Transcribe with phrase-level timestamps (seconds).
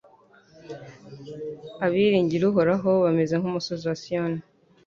[1.85, 4.41] Abiringira Uhoraho bameze nk’umusozi wa Siyoni